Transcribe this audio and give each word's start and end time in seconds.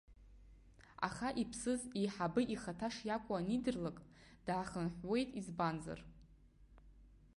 Аха 1.07 1.27
иԥсыз 1.41 1.81
иеиҳабы 1.89 2.41
ихаҭа 2.53 2.89
шиакәу 2.95 3.33
анидырлак, 3.37 3.97
даахынҳәуеит, 4.45 5.29
избанзар. 5.39 5.99